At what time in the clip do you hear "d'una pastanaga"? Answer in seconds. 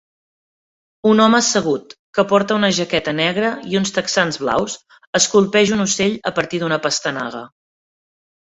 6.65-7.47